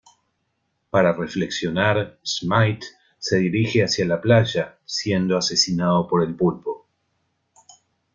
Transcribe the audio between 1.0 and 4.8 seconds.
reflexionar, Smythe se dirige a la playa,